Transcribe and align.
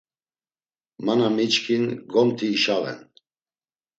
Ma 1.03 1.13
na 1.19 1.27
miçkin, 1.35 1.83
gomti 2.11 2.47
işaven. 2.57 2.99